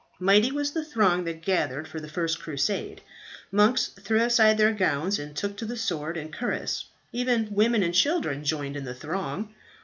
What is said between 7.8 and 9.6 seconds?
and children joined in the throng.